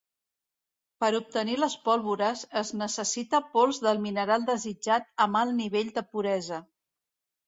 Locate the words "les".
1.63-1.73